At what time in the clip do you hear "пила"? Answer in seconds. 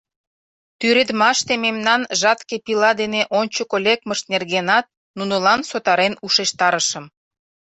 2.65-2.91